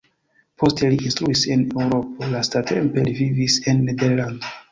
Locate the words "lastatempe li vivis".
2.33-3.61